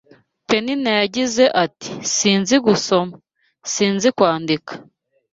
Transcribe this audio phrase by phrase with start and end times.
[0.47, 3.15] Penina yagize ati: “Sinzi gusoma,
[3.73, 4.73] sinzi kwandika